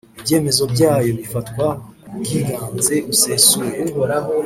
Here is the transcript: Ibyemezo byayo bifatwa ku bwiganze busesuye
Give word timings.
Ibyemezo 0.19 0.63
byayo 0.73 1.09
bifatwa 1.19 1.65
ku 2.05 2.09
bwiganze 2.19 2.95
busesuye 3.07 3.77